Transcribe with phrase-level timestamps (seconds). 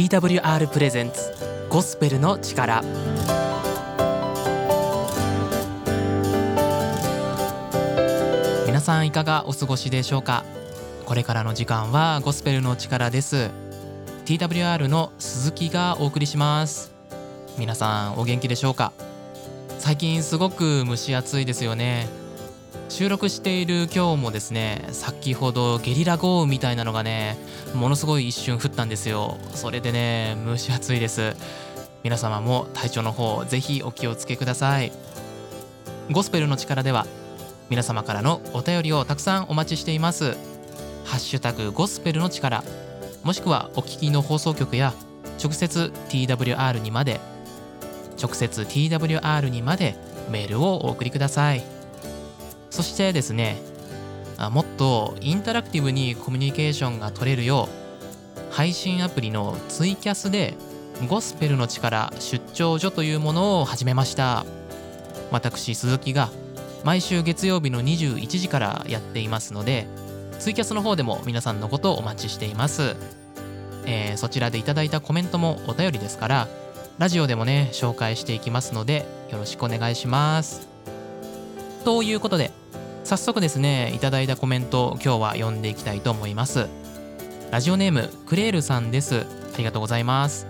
[0.00, 1.30] TWR プレゼンツ
[1.68, 2.82] ゴスペルの力。
[8.66, 10.42] 皆さんいかがお過ごしでしょうか？
[11.04, 13.50] これからの時間はゴスペルの力です。
[14.24, 16.92] TWR の鈴木がお送りします。
[17.58, 18.94] 皆さんお元気でしょうか？
[19.78, 22.08] 最近すごく蒸し暑いですよね。
[22.90, 27.38] 収録している今日もですね先ほどゲリラ豪雨みたいなのがね
[27.72, 29.38] ものすごい一瞬降ったんですよ。
[29.54, 31.34] それでね蒸し暑いです。
[32.02, 34.92] 皆様も体調の方ぜひお気をつけください。
[36.10, 37.06] ゴスペルの力では
[37.70, 40.32] 皆様からのお便りをたくさんお待ちしています。
[41.04, 42.64] ハッシュタグゴスペルの力
[43.22, 44.92] もしくはお聞きの放送局や
[45.42, 47.20] 直接 TWR にまで
[48.20, 49.94] 直接 TWR にまで
[50.28, 51.79] メールをお送りください。
[52.70, 53.56] そしてですね
[54.50, 60.54] もっとインタラクティブにコミュニケーションが取れるよう配信アプリのツイキャスで
[61.08, 64.44] ゴスペルの力出張所というものを始めました。
[65.30, 66.30] 私鈴木が
[66.84, 69.86] 毎週月曜日の21時からやっていますので
[70.38, 72.96] ツイキャスの方でも皆さんのことをお待ちしています、
[73.86, 76.48] えー、そちらでいただいたコメントもお便りですから
[76.98, 80.68] ラジオでもね紹介していきますのでよろしくお願いします。
[81.84, 82.50] ということで
[83.10, 86.68] 早速ですねいただいたコメント今日は読んでいきたいと思います。
[87.50, 89.26] ラジオネームクレールさんです。
[89.52, 90.46] ありがとうございます。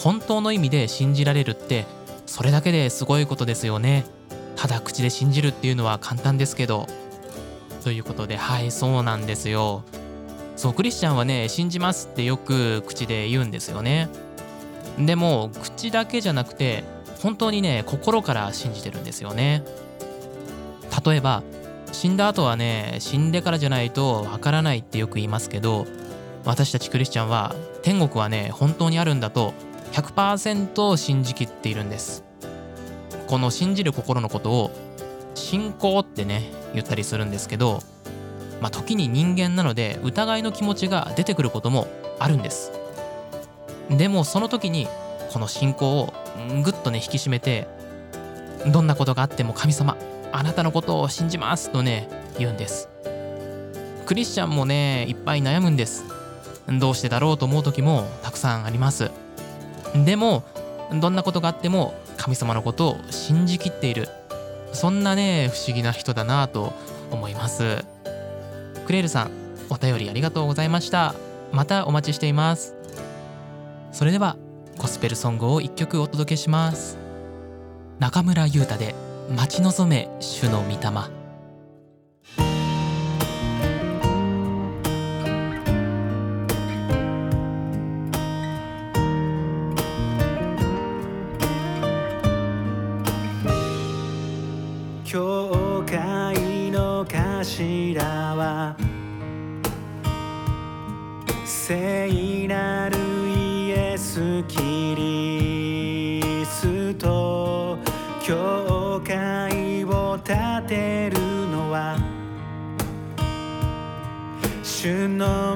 [0.00, 1.86] 本当の意味で信じられるって
[2.26, 4.04] それだけですごいことですよね。
[4.56, 6.88] ただ口で信じるっていうのは簡単ですけど。
[7.84, 9.84] ということではいそうなんですよ。
[10.56, 14.08] そうクリスチャンはね信じますってよく口で言うんですよね。
[14.98, 16.82] でも口だけじゃなくて
[17.22, 19.62] 本当にね心から信じてるんですよね。
[21.04, 21.42] 例えば
[21.92, 25.86] 死んだ後はね死んでからじゃないとわからないってよく言いますけど
[26.44, 29.54] 私たちクリスチャンは天国はね本当にあるんだと
[29.92, 32.24] 100%信じきっているんです。
[33.28, 34.70] この信じる心のことを
[35.34, 37.80] 信仰ってね言ったりするんですけど
[38.60, 41.86] まあ時に人間なので疑いの気持ちが出てくることも
[42.18, 42.72] あるんです。
[43.88, 44.88] でもその時に
[45.32, 46.12] この信仰を
[46.62, 47.66] ぐっとね引き締めて
[48.66, 49.96] どんなことがあっても神様
[50.36, 52.08] あなたのことを信じますとね
[52.40, 52.88] 言うんです。
[54.04, 56.04] クリスチャンもねいっぱい悩むんです。
[56.80, 59.12] どうしてだろうと思う時もたくさんあります。
[60.04, 60.42] でも
[61.00, 64.08] どんなことがあっても神様のことを信じきっている。
[64.72, 66.72] そんなね不思議な人だなと
[67.12, 67.84] 思います。
[68.86, 69.30] クレールさん
[69.70, 71.14] お便りありがとうございました。
[71.52, 72.74] またお待ちしています。
[73.92, 74.36] それでは
[74.78, 76.98] ゴスペルソングを一曲お届けします。
[78.00, 78.96] 中村優太で
[79.30, 81.13] 待ち望め主の御霊。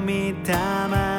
[0.01, 1.18] 御霊。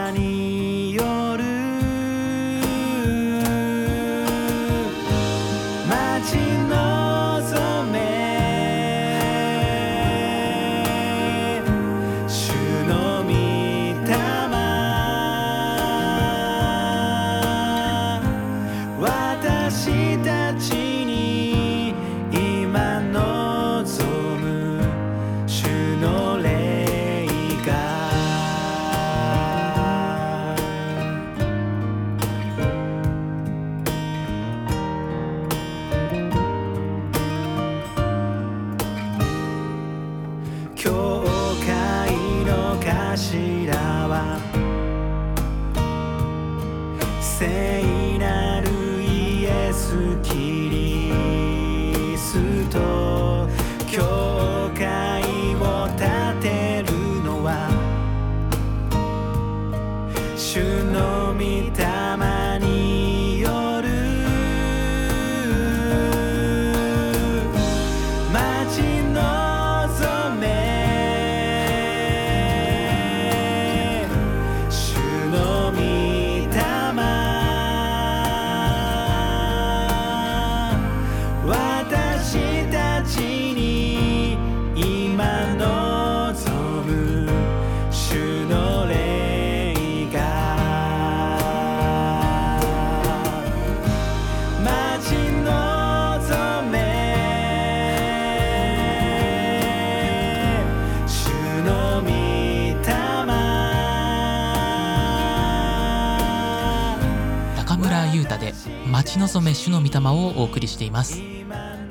[108.30, 108.54] 歌で
[108.86, 111.21] 待ち望め主の御霊をお送りしています。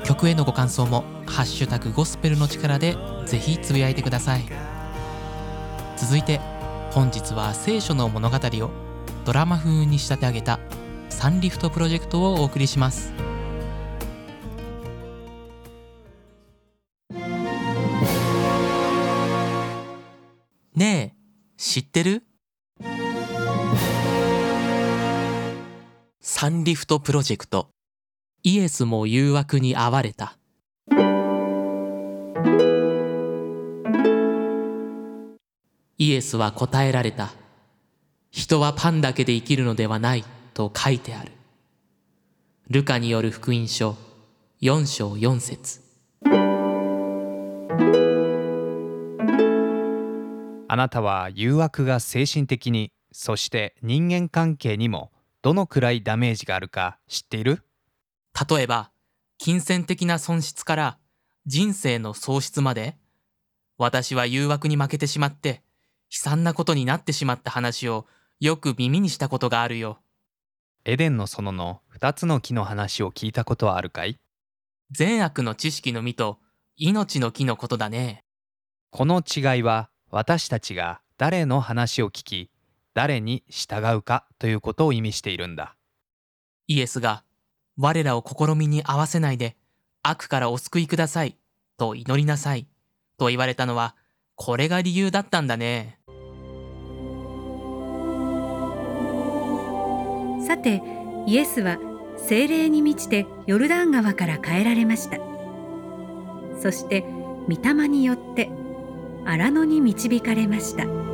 [0.06, 2.95] 曲へのご感想もハッシュタグゴスペルの力で
[3.25, 4.45] ぜひつぶやいてください。
[5.97, 6.39] 続いて
[6.91, 8.69] 本日は聖書の物語を
[9.25, 10.59] ドラマ風に仕立て上げた
[11.09, 13.12] サンリフトプロジェクトをお送りします。
[20.74, 21.15] ねえ
[21.57, 22.24] 知ってる？
[26.41, 27.68] サンリフトプロジェクト。
[28.44, 30.38] イエスも誘惑に遭われた。
[35.97, 37.33] イエスは答えられた。
[38.31, 40.24] 人はパンだけで生きるのではない。
[40.53, 41.33] と書いてある。
[42.69, 43.97] ルカによる福音書。
[44.62, 45.81] 4章4節。
[50.69, 57.63] あなたは誘惑が精神的にそして人間関係にもどのくらいダメージがあるか知っている？
[58.50, 58.91] 例えば
[59.38, 60.97] 金銭的な損失から
[61.45, 62.97] 人生の喪失まで
[63.77, 65.62] 私は誘惑に負けてしまって
[66.12, 68.06] 悲惨なことになってしまった話を
[68.41, 70.00] よく耳にしたことがあるよ。
[70.83, 74.18] エデンの園の2つの木の話を聞いたことはあるかい？
[74.91, 76.39] 善悪の知識の実と
[76.75, 78.25] 命の木のことだね。
[78.91, 82.50] この違いは私たちが誰の話を聞き
[83.00, 85.78] 誰に従うかということを意味しているんだ。
[86.68, 87.24] イエスが
[87.78, 89.56] 我らを試みに合わせないで
[90.04, 91.38] 悪からお救いください
[91.78, 92.68] と祈りなさい。
[93.18, 93.96] と言われたのは
[94.36, 95.98] これが理由だったんだね
[100.46, 100.81] さて
[101.25, 101.78] イエスは
[102.18, 105.19] 精霊に満ちてヨルダン川から帰られました。
[106.62, 107.06] そして
[107.48, 108.50] 御霊によって
[109.24, 111.08] 荒野に導かれました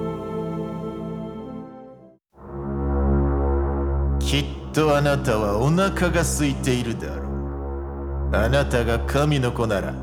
[4.76, 8.36] とあなたはお腹が空いているだろう。
[8.36, 9.94] あなたが神の子なら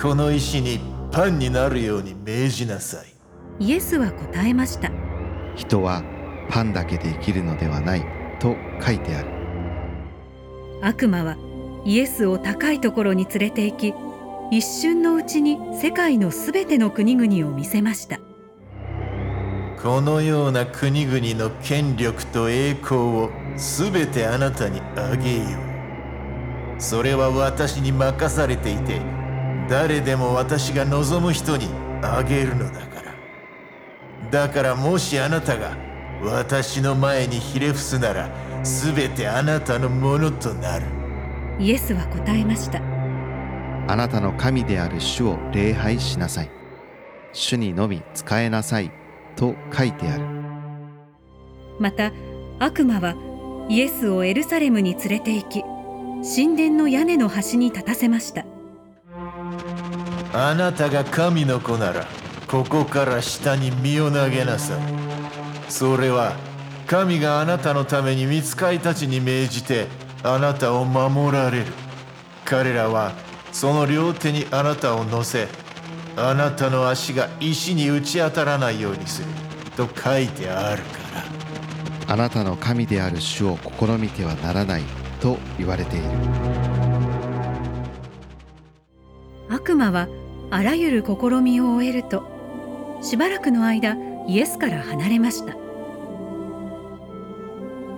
[0.00, 0.80] この石に
[1.12, 3.14] パンになるように命じなさい。
[3.60, 4.90] イエスは答えました。
[5.54, 6.02] 人は
[6.48, 8.04] パンだけで生きるのではない
[8.40, 9.28] と書いてある。
[10.80, 11.36] 悪魔は
[11.84, 13.94] イエスを高いところに連れて行き
[14.50, 18.20] 一瞬のうちに世界のすべての国々を見せました。
[19.82, 25.44] このような国々の権力と栄光をすべてあなたにあげよ
[26.78, 26.80] う。
[26.80, 29.00] それは私に任されていて
[29.68, 31.68] 誰でも私が望む人に
[32.02, 33.14] あげるのだから。
[34.30, 35.76] だからもしあなたが
[36.22, 38.30] 私の前にひれ伏すなら
[38.64, 40.86] すべてあなたのものとなる。
[41.58, 42.80] イエスは答えました。
[43.86, 46.50] あなたの神である主を礼拝しなさい。
[47.32, 48.90] 主にのみ仕えなさい
[49.36, 50.24] と書いてある。
[51.78, 52.10] また
[52.58, 53.14] 悪魔は
[53.68, 55.62] イエスをエルサレムに連れて行き
[56.36, 58.44] 神殿の屋根の端に立たせました。
[60.32, 62.06] あなたが神の子なら
[62.46, 64.80] ここから下に身を投げなさい。
[65.70, 66.34] それは
[66.86, 69.86] 神があなたのために見つかいたちに命じて
[70.22, 71.66] あなたを守られる。
[72.44, 73.12] 彼らは
[73.52, 75.48] その両手にあなたを乗せ
[76.16, 79.28] あなたの足が石に打ち当たらないようにする
[79.76, 81.04] と書いてあるから。
[82.06, 84.82] あなたの神である主を試みてはならない
[85.20, 86.06] と言われている。
[89.48, 90.08] 悪魔は
[90.50, 92.24] あらゆる試みを終えると
[93.02, 93.96] しばらくの間
[94.26, 95.56] イエスから離れました。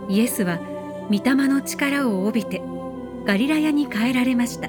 [0.08, 0.58] イエスは
[1.10, 2.62] 御霊の力を帯びて
[3.24, 4.68] ガリラヤに帰られました。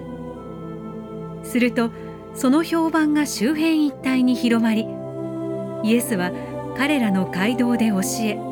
[1.44, 1.92] すると
[2.34, 4.88] その評判が周辺一帯に広まり
[5.84, 6.32] イエスは
[6.76, 8.47] 彼らの街道で教え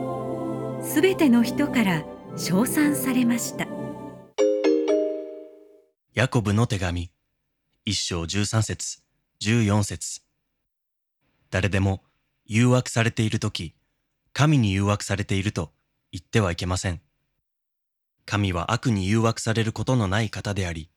[0.86, 2.04] すべての人から
[2.38, 3.68] 称賛されました
[6.14, 7.12] ヤコブの手紙
[7.86, 9.00] 一章十三節
[9.40, 10.22] 十四節
[11.52, 12.02] 誰でも
[12.46, 13.74] 誘惑されているとき、
[14.34, 15.72] 神に誘惑されていると
[16.12, 17.02] 言ってはいけません。
[18.26, 20.90] 神は悪に誘惑されることのない方であり、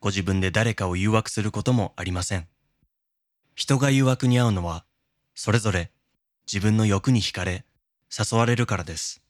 [0.00, 2.46] ご自分で誰かを誘惑することもありません。
[3.54, 4.84] 人が誘惑に遭うのは、
[5.34, 5.90] それぞれ
[6.46, 7.65] 自分の欲に惹かれ、
[8.10, 9.22] 誘われるからです。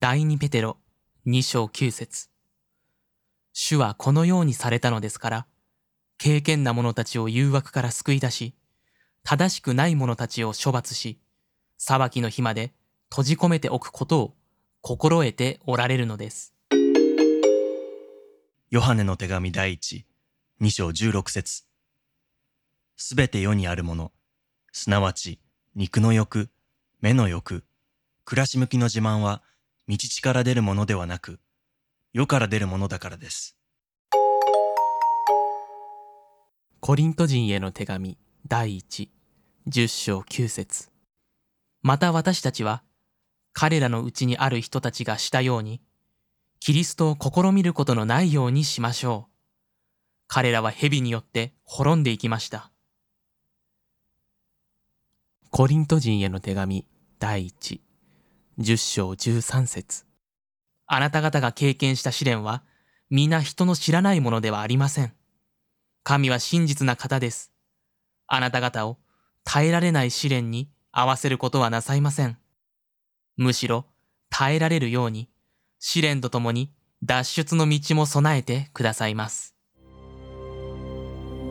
[0.00, 0.78] 第二ペテロ
[1.26, 2.28] 2章9節
[3.52, 5.46] 主はこのようにされたのですから、
[6.18, 8.54] 敬虔な者たちを誘惑から救い出し、
[9.24, 11.20] 正しくない者たちを処罰し、
[11.78, 12.72] 裁きの日まで
[13.10, 14.34] 閉じ込めておくことを
[14.80, 16.54] 心得ておられるのです。
[18.70, 20.06] ヨハネの手紙第一、
[20.62, 21.64] 2章16節
[22.96, 24.12] すべて世にあるもの、
[24.72, 25.41] すなわち
[25.74, 26.50] 肉の欲、
[27.00, 27.64] 目の欲、
[28.26, 29.42] 暮らし向きの自慢は
[29.88, 31.40] 道地から出るものではなく、
[32.12, 33.56] 世から出るものだからです。
[36.80, 39.10] コリント人への手紙第一
[39.66, 40.90] 10章9節。
[41.80, 42.82] また私たちは
[43.54, 45.80] 彼らのうちにある人たちがしたように
[46.60, 49.32] キリストを試みることのないようにしましょう。
[50.28, 52.71] 彼らは蛇によって滅んでいきました。
[55.54, 56.86] コリント人への手紙
[57.18, 57.82] 第一
[58.58, 60.06] 10章13節
[60.86, 62.62] あなた方が経験した試練は
[63.10, 65.12] 皆人の知らないものではありません
[66.04, 67.52] 神は真実な方です。
[68.26, 68.96] あなた方を
[69.44, 72.38] 耐えられない試練に合わせることはなさいません。
[73.36, 73.84] むしろ
[74.30, 75.28] 耐えられるように
[75.78, 79.54] 試練とともに脱出の道も備えてくださいます。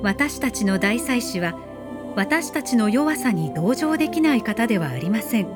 [0.01, 1.70] 私たちの大祭司は
[2.15, 5.47] 私たちの弱さに同情できない方ではありません。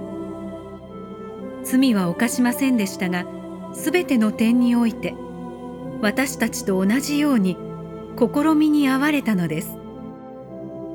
[1.63, 3.25] 罪は犯しませんでしたが
[3.73, 5.15] すべての点において
[6.01, 7.57] 私たちと同じように
[8.17, 9.77] 試みに遭われたのです。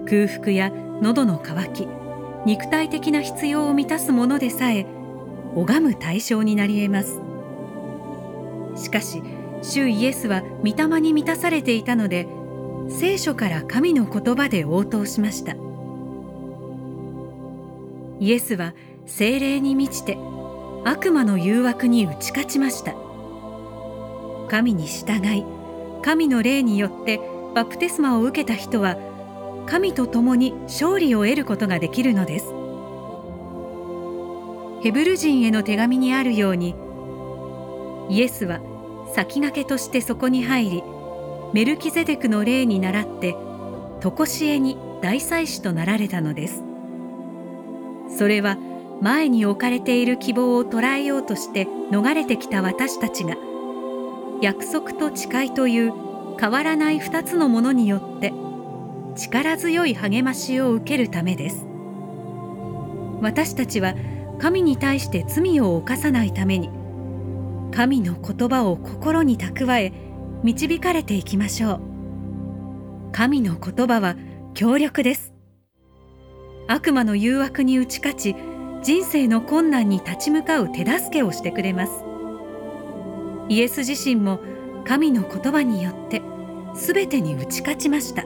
[0.09, 0.71] 空腹や
[1.03, 1.89] 喉の渇き
[2.47, 4.87] 肉体的な必要を満たすものでさえ
[5.55, 7.21] 拝む対象になり得ます。
[8.77, 9.23] しかし
[9.63, 12.27] 主イエスは御霊に満たされていたので
[12.99, 15.55] 聖書から神の言葉で応答しました。
[18.19, 18.75] イエスは
[19.07, 20.19] 精霊に満ちて
[20.85, 22.95] 悪魔の誘惑に打ち勝ちました。
[24.49, 25.45] 神に従い
[26.03, 27.21] 神の霊によって
[27.55, 28.97] バプテスマを受けた人は
[29.67, 32.47] 神と共に勝利を得ることができるのです。
[34.83, 36.75] ヘブル人への手紙にあるように
[38.09, 38.61] イエスは
[39.15, 40.83] 先駆けとしてそこに入り
[41.53, 43.35] メルキゼデクの霊に倣って
[44.01, 46.63] 常しえに大祭司となられたのです。
[48.17, 48.57] それは
[49.01, 53.37] 前に置かれている希望を捉えようとして逃れてきた私たちが
[54.43, 55.93] 約束と誓いという
[56.39, 58.33] 変わらない二つのものによって
[59.17, 61.67] 力強い励ましを受けるためです。
[63.21, 63.95] 私たちは
[64.39, 66.71] 神に対して罪を犯さないために
[67.73, 69.93] 神の言葉を心に蓄え
[70.43, 71.81] 導かれていきましょう。
[73.13, 74.17] 神の言葉は
[74.55, 75.35] 強力です。
[76.69, 78.37] 悪魔の誘惑に打ち勝ち
[78.83, 82.05] 人生の困難に立ち向かう手助けをしてくれます。
[83.49, 84.41] イエス自身も
[84.85, 86.23] 神の言葉によって
[86.75, 88.25] 全てに打ち勝ちました。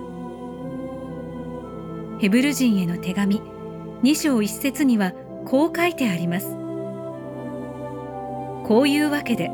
[2.21, 3.41] ヘブル人への手紙
[4.03, 5.13] 2章1節には
[5.47, 6.55] こう書いてあります。
[8.67, 9.51] こういうわけで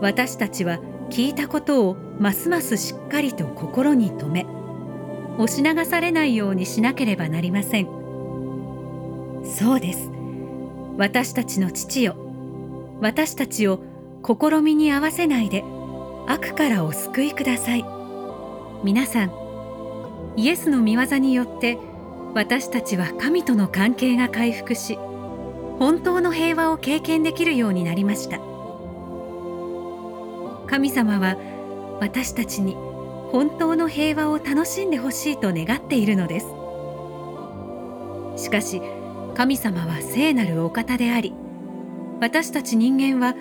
[0.00, 0.78] 私たちは
[1.10, 4.56] 聞いたことをますますしっかりと心に留め
[5.38, 7.86] 押し流されないようにしなければなりません。
[9.44, 10.10] そうです。
[10.96, 12.16] 私たちの父よ。
[13.00, 13.80] 私たちを
[14.24, 15.62] 試みに合わせないで
[16.26, 17.84] 悪からお救いください。
[18.82, 19.32] 皆さん
[20.36, 21.78] イエスの御業によって
[22.34, 24.96] 私たちは神との関係が回復し
[25.78, 28.55] 本当の平和を経験できるようになりました。
[30.66, 31.36] 神様は
[32.00, 32.74] 私たちに
[33.32, 36.46] 本当の平和を楽しんでほしいと願っているのです。
[38.42, 38.82] しかし
[39.34, 41.34] 神様は聖なるお方であり
[42.20, 43.34] 私たち人間は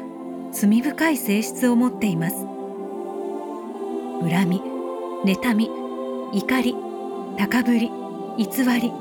[0.51, 2.46] 罪深い性質を持っています。
[4.22, 4.62] 恨み
[5.25, 5.70] 妬み
[6.32, 6.75] 怒り
[7.38, 7.91] 高ぶり
[8.38, 8.48] 偽
[8.79, 8.91] り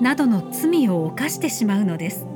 [0.00, 2.26] などの罪を犯してしまうのです。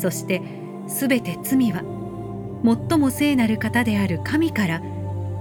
[0.00, 0.42] そして
[0.86, 1.82] すべて罪は
[2.64, 4.82] 最も聖なる方である神から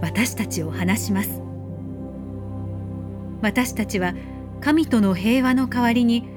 [0.02, 1.42] 私たちを離します。
[3.42, 4.14] 私たちは
[4.62, 6.28] 神との平和の代わりに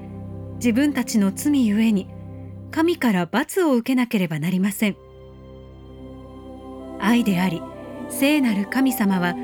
[0.56, 2.08] 自分たちの罪ゆえに
[2.70, 4.96] 神から罰を受けなければなりません。
[7.00, 7.62] 愛であり
[8.08, 9.34] 聖なる神様は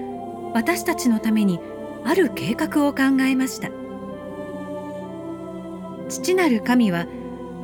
[0.54, 1.58] 私たちのために
[2.04, 3.70] ある計画を考えました。
[6.08, 7.06] 父なる神は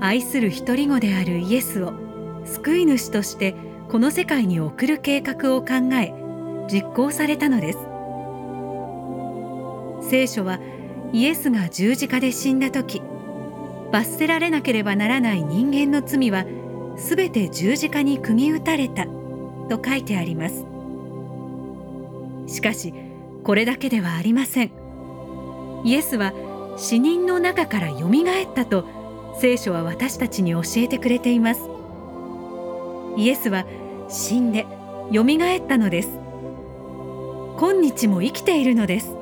[0.00, 1.92] 愛する一人子であるイエスを
[2.44, 3.54] 救い主として
[3.88, 6.14] この世界に送る計画を考え
[6.70, 7.78] 実行されたのです。
[10.08, 10.58] 聖書は
[11.12, 13.02] イエスが十字架で死んだ時
[13.92, 16.44] 罰せられなければならない人間の罪は
[16.96, 19.06] すべて十字架に釘打たれた
[19.68, 20.64] と書いてあります。
[22.46, 22.92] しかし
[23.44, 24.72] これだけではありません。
[25.84, 26.32] イエスは
[26.76, 28.86] 死人の中からよみがえったと
[29.38, 31.71] 聖書は私たちに教えてくれています。
[33.16, 33.66] イエスは
[34.08, 34.66] 死んで
[35.10, 36.08] よみがえったのです。
[37.58, 39.14] 今日も生きているのです。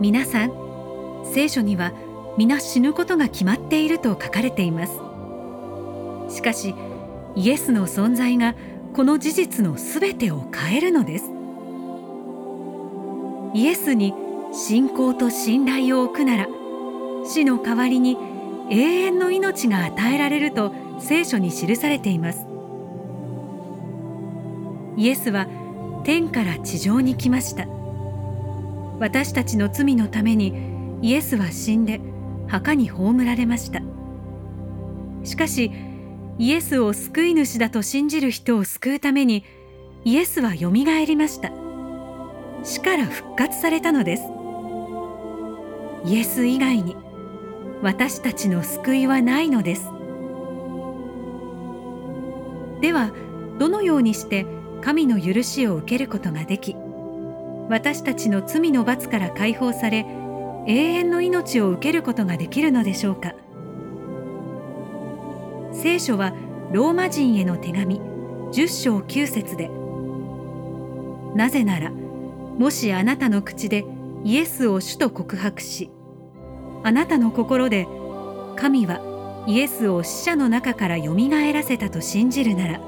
[0.00, 0.52] 皆さん
[1.32, 1.92] 聖書には
[2.36, 6.36] 皆死ぬことが決まっていると書かれています。
[6.36, 6.74] しかし
[7.34, 8.54] イエスの存在が
[8.94, 11.24] この事実のすべてを変えるのです。
[13.54, 14.14] イエスに
[14.52, 16.46] 信仰と信頼を置くなら
[17.24, 18.16] 死の代わりに
[18.70, 22.46] 永遠の命が与えられると聖書に記されています。
[24.96, 25.46] イエスは
[26.04, 27.66] 天から地上に来ました。
[28.98, 30.52] 私たちの罪のために
[31.02, 32.00] イエスは死んで
[32.48, 33.80] 墓に葬られました。
[35.24, 35.70] しかし
[36.38, 39.44] イエスを救い主だと信じる人を救うために
[40.04, 41.50] イエスはよみがえりました。
[42.64, 44.24] 死から復活されたのです。
[46.04, 46.96] イエス以外に
[47.82, 49.84] 私たちの救いはないのです。
[52.80, 53.12] では
[53.58, 54.46] どのようにして
[54.80, 56.76] 神の許しを受けることができ
[57.68, 60.06] 私たちの罪の罰から解放され
[60.66, 63.34] 永遠の命を受けることができるのでしょうか。
[65.72, 66.32] 聖書は
[66.72, 68.00] ローマ人への手紙
[68.52, 69.70] 10章9節で
[71.34, 73.84] なぜならもしあなたの口で
[74.24, 75.90] イエスを主と告白し
[76.82, 77.86] あなたの心で
[78.56, 82.80] 神はイエスを死者の中からよみがえらせたと信じるなら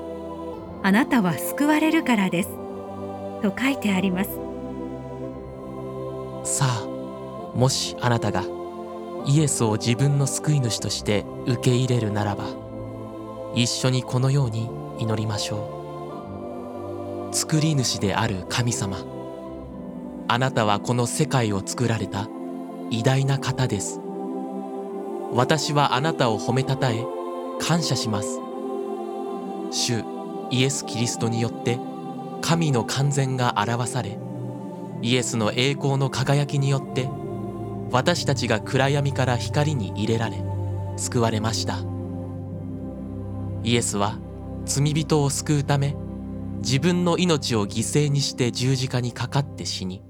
[0.83, 2.51] あなたは救われるからです。
[3.43, 4.31] と書いてあります。
[6.45, 8.45] さあもしあなたが
[9.27, 12.45] イエスを自分の救い主として受け入れるならば
[13.55, 17.35] 一緒にこのように祈りましょう。
[17.35, 18.99] 作り主である神様
[20.29, 22.29] あなたはこの世界を作られた
[22.91, 24.01] 偉大な方です。
[25.33, 27.05] 私はあなたを褒めたたえ
[27.61, 28.41] 感謝します。
[29.71, 30.03] 主
[30.51, 31.79] イエス・キリストによって
[32.43, 34.19] 神の完全が表され
[35.03, 37.09] イエスの栄光の輝きによって
[37.93, 40.43] 私たちが暗闇から光に入れられ
[40.97, 41.79] 救われました。
[43.63, 44.19] イエスは
[44.65, 45.95] 罪人を救うため
[46.63, 50.03] 自分の命を犠牲にして十字架にかかって死に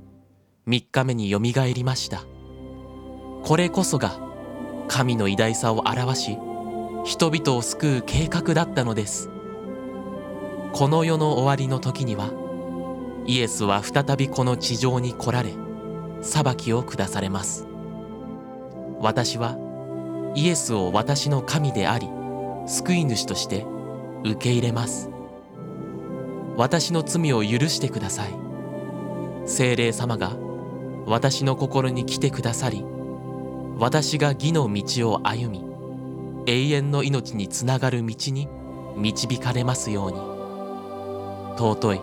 [0.66, 2.25] 3日目によみがえりました。
[3.42, 4.18] これこそが
[4.88, 6.38] 神の偉大さを表し
[7.05, 9.31] 人々を救う計画だったのです。
[10.72, 12.31] この世の終わりの時には
[13.26, 15.55] イエスは再びこの地上に来られ
[16.20, 17.66] 裁きを下されます。
[19.00, 19.57] 私は
[20.37, 22.09] イエスを私の神であり
[22.66, 23.66] 救い主として
[24.24, 25.11] 受け入れます。
[26.57, 28.35] 私の罪を許してください。
[29.46, 30.37] 精霊様が
[31.07, 32.85] 私の心に来てくださり
[33.81, 35.64] 私が義の道を歩み
[36.47, 38.47] 永遠の命につながる道に
[38.95, 40.19] 導かれますように。
[41.57, 42.01] 尊い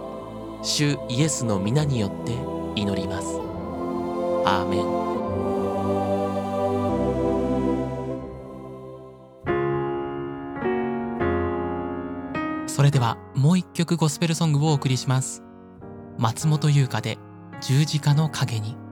[0.64, 2.34] 主イエスの皆によって
[2.76, 3.28] 祈ります。
[4.44, 4.86] アーメン。
[12.68, 15.44] それではもう一曲ゴスペルソングをお送りします。
[16.18, 17.20] 松本優香で
[17.62, 18.87] 十字架の影に。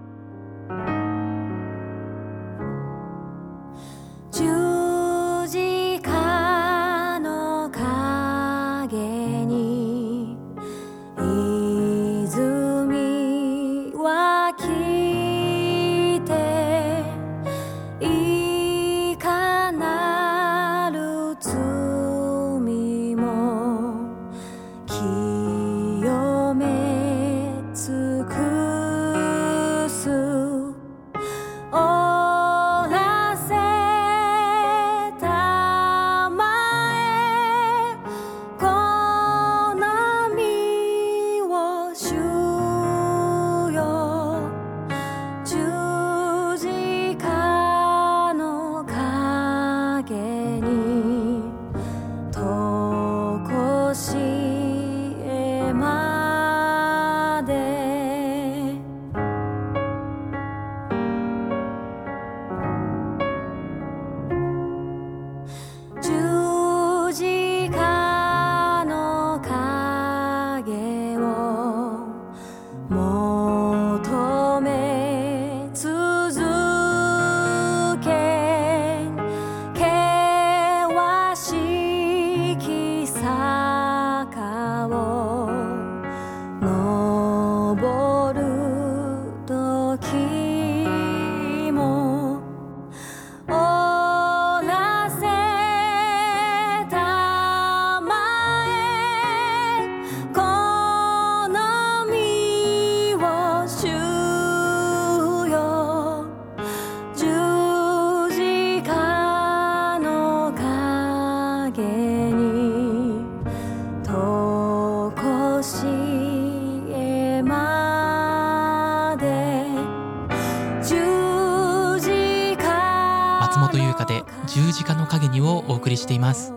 [126.06, 126.54] しています。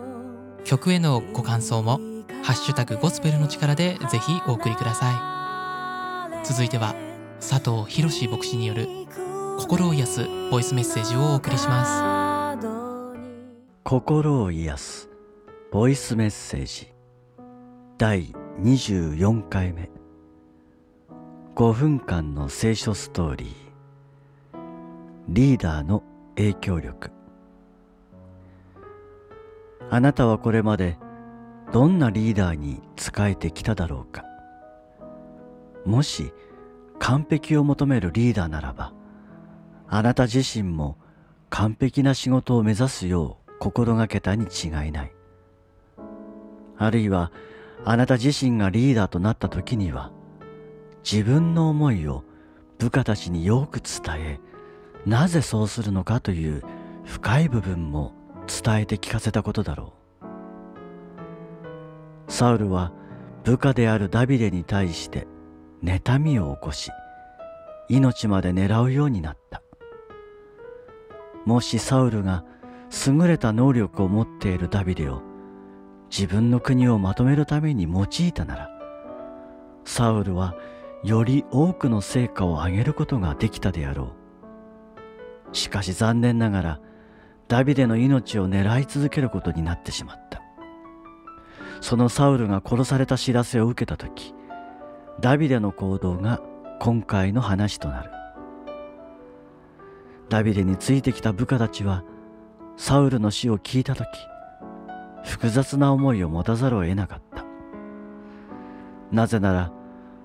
[0.63, 1.99] 曲へのご感想も
[2.43, 6.45] ハッシュタグゴスペルの力でぜひお送りください。
[6.45, 6.95] 続いては
[7.39, 8.87] 佐藤博牧師による
[9.57, 12.67] 心を癒すボイスメッセージをお送りします。
[13.83, 15.09] 心を癒す
[15.71, 16.93] ボイスメッセージ。
[17.97, 18.31] 第
[18.61, 19.89] 24回目。
[21.55, 23.49] 5分間の聖書ストーリー。
[25.29, 26.03] リーダーの
[26.35, 27.18] 影響力。
[29.91, 30.97] あなたはこれまで
[31.71, 34.23] どんなリーダーに仕えてきただろうか。
[35.85, 36.31] もし
[36.99, 38.93] 完璧を求めるリーダーならば
[39.87, 40.97] あなた自身も
[41.49, 45.11] 完璧な仕事を目指すよう心がけたに違いない。
[46.77, 47.31] あるいは
[47.85, 50.11] あなた自身がリーダーとなった時には
[51.09, 52.23] 自分の思いを
[52.77, 54.39] 部下たちによく伝え
[55.05, 56.63] なぜそうするのかという
[57.03, 58.13] 深い部分も
[58.49, 59.93] 伝えて聞かせたことだろ
[62.27, 62.31] う。
[62.31, 62.91] サウルは
[63.43, 65.27] 部下であるダビデに対して
[65.83, 66.91] 妬みを起こし
[67.87, 69.61] 命まで狙うようになった。
[71.45, 72.43] もしサウルが
[73.07, 75.21] 優れた能力を持っているダビデを
[76.09, 78.69] 自分の国をまとめるために用いたなら
[79.85, 80.55] サウルは
[81.03, 84.13] より多くの成果を上げることができたであろ
[85.51, 85.55] う。
[85.55, 86.79] しかし残念ながら
[87.49, 90.41] ダビデの命を狙い続けることになってしまった。
[91.81, 94.35] そのサウルが殺された知らせを受けた時
[95.19, 96.41] ダビデの行動が
[96.79, 98.11] 今回の話となる。
[100.29, 102.03] ダビデについてきた部下たちは
[102.77, 104.07] サウルの死を聞いた時
[105.23, 107.45] 複雑な思いを持たざるを得なかった。
[109.11, 109.71] なぜなら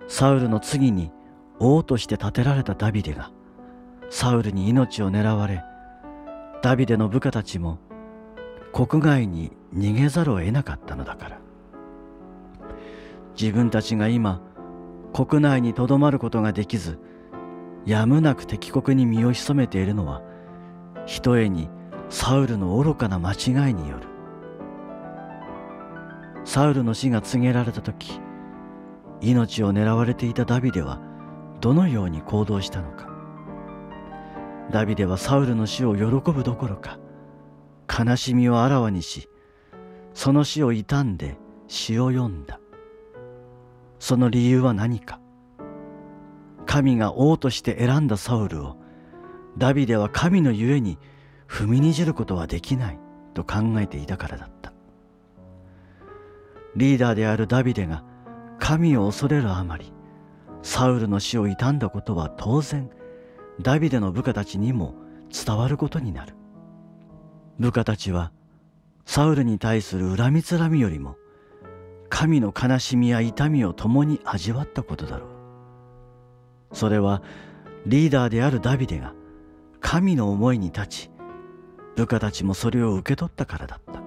[0.08, 1.10] サウルの次に
[1.58, 3.30] 王として建てられたダビデが
[4.10, 5.62] サウルに命を狙われ
[6.64, 7.78] ダビデの部下たちも
[8.72, 11.38] 国外に逃げざるを得なかったのだから。
[13.38, 14.40] 自分たちが今
[15.12, 16.98] 国内にとどまることができず
[17.84, 20.22] やむなく敵国に身を潜めているのは
[21.04, 21.68] ひとえに
[22.08, 24.08] サウルの愚かな間違いによる。
[26.46, 28.18] サウルの死が告げられた時
[29.20, 30.98] 命を狙われていたダビデは
[31.60, 33.12] どのように行動したのか。
[34.70, 36.98] ダビデはサウルの死を喜ぶどころか
[37.88, 39.28] 悲しみをあらわにし
[40.14, 41.36] その死を悼んで
[41.68, 42.60] 詩を読んだ。
[43.98, 45.20] その理由は何か。
[46.66, 48.76] 神が王として選んだサウルを
[49.58, 50.98] ダビデは神のゆえに
[51.48, 52.98] 踏みにじることはできない
[53.34, 54.72] と考えていたからだった。
[56.76, 58.04] リーダーであるダビデが
[58.58, 59.92] 神を恐れるあまり
[60.62, 62.90] サウルの死を悼んだことは当然
[63.60, 64.94] ダビデの部下たちにも
[65.30, 66.34] 伝わることになる。
[67.58, 68.32] 部下たちは
[69.06, 71.16] サウルに対する恨みつらみよりも
[72.08, 76.76] 神の悲しみや痛みを共に味わったことだろう。
[76.76, 77.22] それは
[77.86, 79.14] リーダーであるダビデが
[79.80, 81.10] 神の思いに立ち
[81.96, 84.02] 部下たちもそれを受け取ったからだった。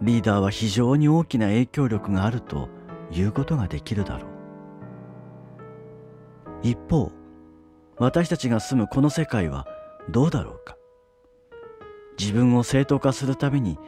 [0.00, 2.70] リーダーは非常に大きな影響力があると
[3.10, 4.30] いうことができるだろう。
[6.62, 7.12] 一方
[8.00, 9.66] 私たちが住むこの世界は
[10.08, 10.74] どうだろうか？
[12.18, 13.78] 自分を正当化するために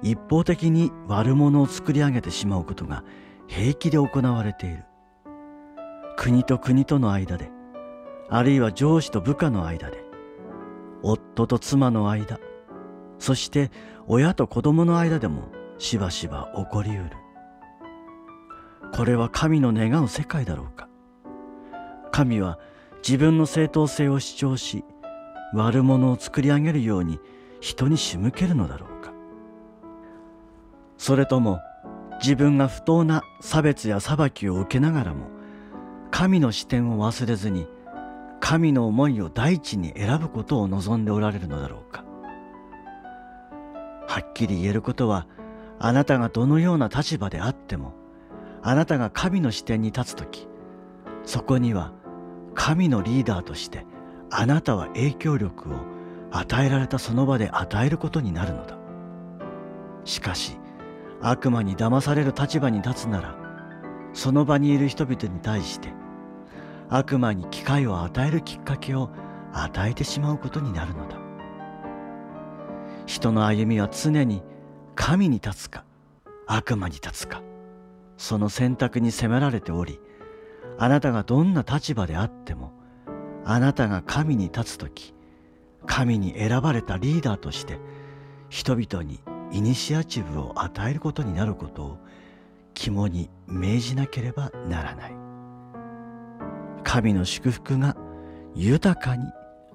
[0.00, 3.04] 一方的に悪者を作り上げてしまうことが
[3.48, 4.84] 平気で行われている。
[6.16, 7.50] 国と国との間で
[8.30, 10.02] あるいは上司と部下の間で
[11.02, 12.40] 夫と妻の間
[13.18, 13.70] そして
[14.06, 17.10] 親と子供の間でもしばしば起こりうる。
[18.94, 20.88] これは神の願う世界だろうか？
[22.12, 22.58] 神は
[23.06, 24.84] 自分の正当性を主張し
[25.52, 27.18] 悪者を作り上げるように
[27.60, 29.12] 人に仕向けるのだろうか。
[30.96, 31.60] それとも
[32.20, 35.26] 自分が不当な差別や裁きを受けながらも
[36.12, 37.66] 神の視点を忘れずに
[38.38, 42.04] 神の思いを第一に選ぶことを望んでおられるのだろうか。
[44.06, 45.26] はっきり言えることは
[45.78, 47.94] あなたがどのような立場であっても
[48.62, 50.46] あなたが神の視点に立つ時
[51.24, 51.92] そこには
[52.54, 53.86] 神のリーダーとして
[54.30, 55.78] あなたは影響力を
[56.30, 58.78] 与えられたその場で与えることになるのだ。
[60.04, 60.58] しかし
[61.20, 63.36] 悪魔に騙される立場に立つなら
[64.12, 65.92] その場にいる人々に対して
[66.88, 69.10] 悪魔に機会を与えるきっかけを
[69.52, 71.16] 与えてしまうことになるのだ。
[73.06, 74.42] 人の歩みは常に
[74.94, 75.84] 神に立つか
[76.46, 77.42] 悪魔に立つか
[78.16, 80.00] その選択に迫られており
[80.78, 82.72] あなたがどんな立場であっても
[83.44, 85.14] あなたが神に立つ時
[85.86, 87.78] 神に選ばれたリーダーとして
[88.48, 91.98] 人々にイニシアチブを与えることになることを
[92.74, 95.16] 肝に銘じなければならない。
[96.84, 97.96] 神の祝福が
[98.54, 99.24] 豊かに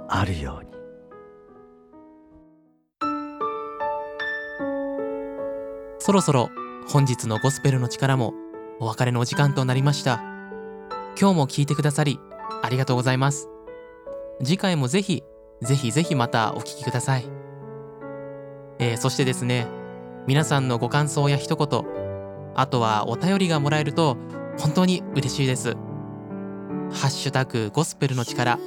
[0.07, 0.71] あるように。
[5.99, 6.49] そろそろ
[6.87, 8.33] 本日のゴスペルの力も
[8.79, 10.36] お別れのお時間となりました。
[11.19, 12.19] 今日も聞いてくださり
[12.61, 13.49] ありがとうございます。
[14.43, 15.23] 次回もぜひ
[15.63, 17.25] ぜひぜひまたお聞きください。
[18.77, 19.65] えーそしてですね
[20.27, 21.85] 皆さんのご感想や一言
[22.53, 24.15] あとはお便りがもらえると
[24.59, 25.73] 本当に嬉しいです。
[26.91, 28.57] ハッシュタグゴスペルの力。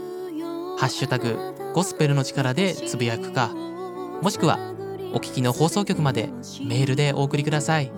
[0.77, 1.37] ハッシュタグ
[1.73, 3.55] ゴスペルの力でつぶやくか
[4.23, 4.59] もしくは
[5.13, 6.31] お聞きの放送局まで
[6.65, 7.93] メールでお送りください。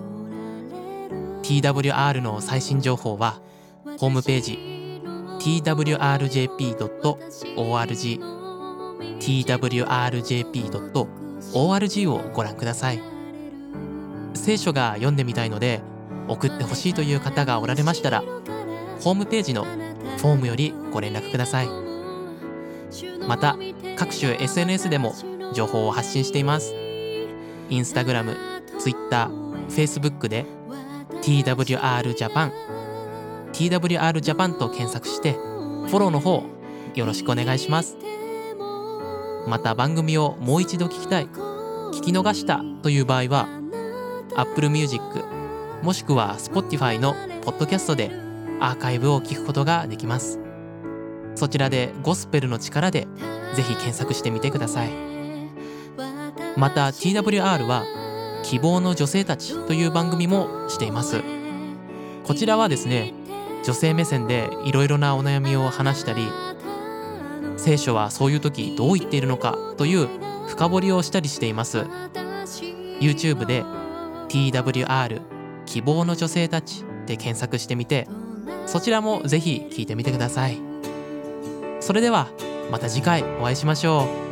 [1.42, 3.40] TWR の最新情報は
[3.84, 4.58] ホームページ
[5.40, 5.82] twrjp.org
[9.18, 10.82] twrjp.org
[12.12, 13.02] をご覧ください。
[14.34, 15.80] 聖書が読んでみたいので
[16.28, 18.22] 送ってほしいという方がおられましたら
[19.00, 21.68] ホームページのフォームよりご連絡ください。
[23.26, 23.56] また
[23.96, 25.14] 各種 SNS でも
[25.52, 26.72] 情報を発信しています。
[27.68, 28.36] インスタグラム、
[28.78, 29.28] ツイッター、
[29.68, 30.46] フェイスブックで
[31.22, 32.52] TWR ジャパン
[33.52, 36.42] TWR ジャパンと検索してフォローの方
[36.94, 37.96] よろしくお願いします。
[39.46, 43.48] また番組をもう一度聞きたい聞き逃したという場合は
[44.36, 45.02] Apple Music
[45.82, 48.10] もしくは Spotify のポッドキャストで
[48.60, 50.38] アーカイブを聞くことができます。
[51.34, 53.08] そちらでゴスペルの力で
[53.54, 54.90] ぜひ検索してみてください。
[56.56, 57.84] また TWR は
[58.44, 61.22] 希望の女性たちという番組もしています。
[62.24, 63.12] こちらはですね
[63.64, 66.28] 女性目線でいろいろなお悩みを話したり
[67.56, 70.08] 聖書はそういう時どう言っているのかという
[70.48, 71.86] 深掘りをしたりしています。
[73.00, 73.64] YouTube で
[74.28, 75.20] TWR
[75.66, 78.08] 希望の女性たちで検索してみて
[78.66, 80.58] そちらもぜひ聞いてみてください。
[81.80, 82.28] それでは
[82.70, 84.31] また次回お会いしましょう。